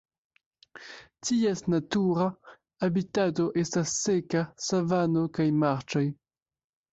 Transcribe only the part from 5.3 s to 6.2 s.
kaj marĉoj.